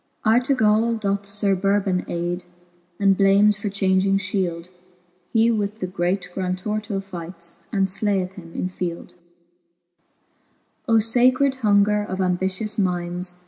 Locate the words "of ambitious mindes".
12.01-13.37